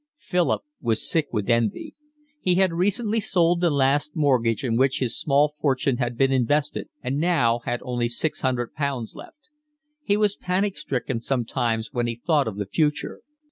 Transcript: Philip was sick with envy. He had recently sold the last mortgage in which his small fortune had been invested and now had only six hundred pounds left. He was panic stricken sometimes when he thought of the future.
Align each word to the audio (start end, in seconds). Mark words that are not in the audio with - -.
Philip 0.17 0.63
was 0.81 1.07
sick 1.07 1.27
with 1.31 1.47
envy. 1.47 1.93
He 2.39 2.55
had 2.55 2.73
recently 2.73 3.19
sold 3.19 3.61
the 3.61 3.69
last 3.69 4.15
mortgage 4.15 4.63
in 4.63 4.75
which 4.75 4.97
his 4.97 5.15
small 5.15 5.53
fortune 5.61 5.97
had 5.97 6.17
been 6.17 6.31
invested 6.31 6.89
and 7.03 7.19
now 7.19 7.59
had 7.65 7.81
only 7.83 8.07
six 8.07 8.41
hundred 8.41 8.73
pounds 8.73 9.13
left. 9.13 9.49
He 10.03 10.17
was 10.17 10.35
panic 10.35 10.75
stricken 10.75 11.21
sometimes 11.21 11.93
when 11.93 12.07
he 12.07 12.15
thought 12.15 12.47
of 12.47 12.57
the 12.57 12.65
future. 12.65 13.21